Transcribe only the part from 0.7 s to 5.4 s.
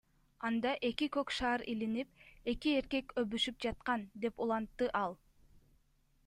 эки көк шар илинип, эки эркек өбүшүп жаткан,— деп улантты ал.